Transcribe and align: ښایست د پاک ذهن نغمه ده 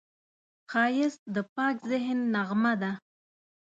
ښایست 0.71 1.21
د 1.35 1.37
پاک 1.55 1.75
ذهن 1.89 2.17
نغمه 2.33 2.73
ده 2.81 2.91